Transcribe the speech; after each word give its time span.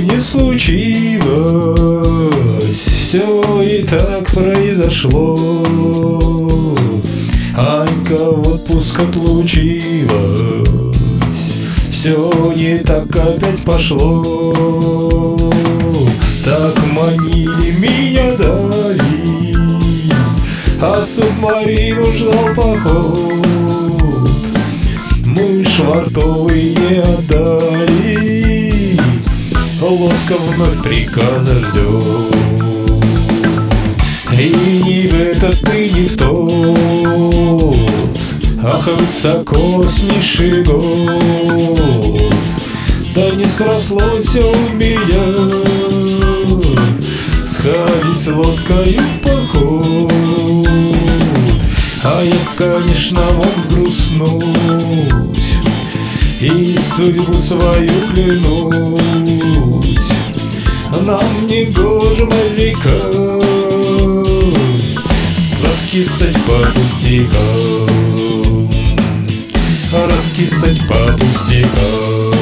не 0.00 0.20
случилось, 0.20 1.26
все 3.02 3.42
и 3.62 3.82
так 3.82 4.30
произошло. 4.32 5.36
Анька 7.56 8.30
в 8.30 8.48
отпуск 8.48 9.00
отлучилась, 9.00 10.68
все 11.90 12.52
не 12.56 12.78
так 12.78 13.14
опять 13.14 13.62
пошло. 13.64 15.36
Так 16.44 16.74
манили 16.92 17.72
меня 17.78 18.36
дали, 18.36 19.56
а 20.80 21.04
субмарину 21.04 22.06
ждал 22.06 22.54
поход. 22.56 23.46
Мы 25.26 25.64
швартовые 25.64 27.02
отдали. 27.02 27.31
Лодка 30.32 30.36
вновь 30.54 30.82
приказа 30.82 31.54
ждет 31.58 32.34
И 34.38 34.82
не 34.84 35.08
в 35.08 35.14
этот, 35.14 35.74
и 35.74 35.90
не 35.90 36.06
в 36.06 36.16
тот. 36.16 37.76
Ах, 38.62 38.86
высоко 38.86 39.84
сниши 39.88 40.62
год. 40.62 42.32
Да 43.14 43.30
не 43.30 43.44
срослось 43.44 44.36
у 44.36 44.74
меня 44.74 45.24
Сходить 47.46 48.18
с 48.18 48.28
лодкой 48.28 48.98
в 48.98 49.20
поход. 49.22 50.12
А 52.04 52.22
я, 52.22 52.32
конечно, 52.56 53.20
мог 53.34 53.68
грустнуть 53.68 54.46
И 56.40 56.78
судьбу 56.96 57.32
свою 57.34 57.90
клянуть 58.12 59.71
Нам 61.00 61.46
не 61.46 61.64
гоже 61.64 62.26
моряка 62.26 62.90
Раскисать 65.64 66.36
по 66.44 66.58
пустякам. 66.72 67.88
Раскисать 69.92 70.86
по 70.86 70.94
пустякам. 71.18 72.32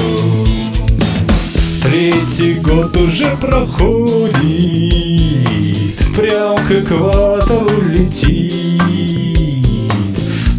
Третий 1.82 2.54
год 2.54 2.96
уже 2.96 3.36
проходит. 3.40 4.34
Прям 6.16 6.56
к 6.66 6.70
экватору 6.70 7.82
летит. 7.88 9.64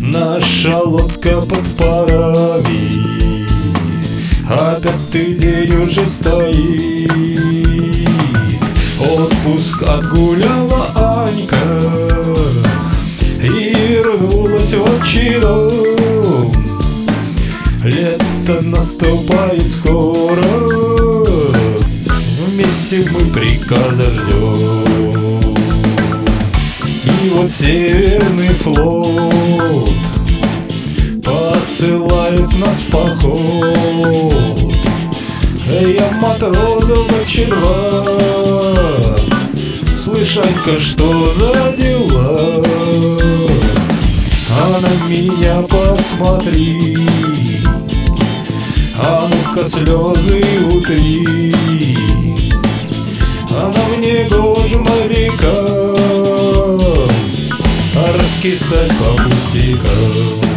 Наша 0.01 0.79
лодка 0.79 1.41
под 1.41 1.77
парами 1.77 3.10
А 4.53 4.77
пятый 4.81 5.33
день 5.35 5.73
уже 5.81 6.05
стоит. 6.05 7.09
Отпуск 8.99 9.83
отгуляла 9.83 11.23
Анька. 11.23 11.55
И 13.41 13.73
вернулась 13.73 14.73
в 14.73 14.83
отчий 14.83 15.39
Лето 17.85 18.61
наступает 18.63 19.65
скоро. 19.65 20.41
Вместе 22.45 23.09
мы 23.09 23.21
приказа 23.31 24.03
ждем 24.03 25.55
И 27.05 27.29
вот 27.29 27.49
северный 27.49 28.53
флот 28.55 29.93
Посылает 31.23 32.53
нас 32.57 32.81
в 32.81 32.91
поход 32.91 34.30
Я 35.79 36.11
матросов 36.19 37.07
два 37.47 38.03
Слышь, 40.03 40.37
Анька, 40.37 40.77
что 40.77 41.31
за 41.31 41.71
дела? 41.77 42.61
А 44.49 44.79
на 44.81 45.09
меня 45.09 45.61
посмотри. 45.61 46.97
А 48.97 49.29
ну-ка 49.31 49.63
слезы 49.65 50.43
утри. 50.73 51.25
Она 53.49 53.97
мне 53.97 54.27
гоже 54.29 54.77
моряка. 54.77 55.67
А 57.95 58.13
раскисать 58.13 58.91
по 58.97 59.23
пустякам 59.23 60.50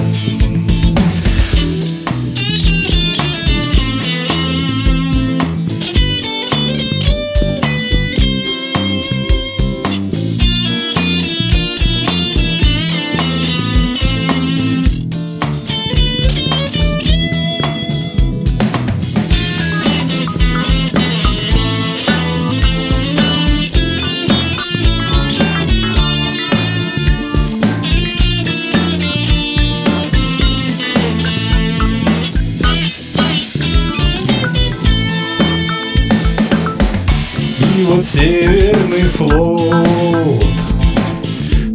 И 37.76 37.82
вот 37.82 38.04
северный 38.04 39.02
флот 39.02 40.44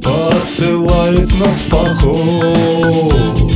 Посылает 0.01 1.29
нас 1.37 1.59
в 1.59 1.69
поход. 1.69 3.53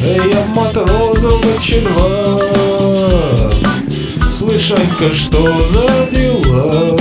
Я 0.00 0.44
матросов 0.52 1.40
два 1.84 3.50
Слышь, 4.36 4.72
Анька, 4.72 5.14
что 5.14 5.44
за 5.68 6.10
дела? 6.10 6.96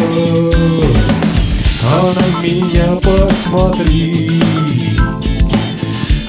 А 1.86 2.14
на 2.14 2.44
меня 2.44 2.96
посмотри 3.02 4.40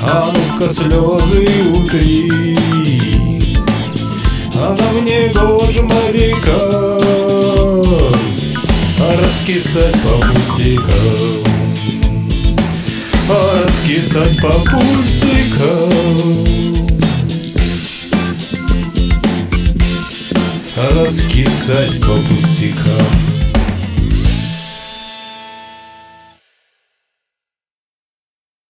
А 0.01 0.33
ну-ка 0.33 0.73
слезы 0.73 1.47
утри. 1.75 2.31
Она 4.55 4.93
мне 4.99 5.29
гоже 5.29 5.83
моряка 5.83 6.94
раскисать 9.34 9.95
по 10.03 10.21
пустякам. 10.21 10.95
Раскисать 13.28 14.41
по 14.41 14.53
пустякам. 14.53 15.91
Раскисать 20.77 22.01
по 22.01 22.15
пустякам 22.28 23.34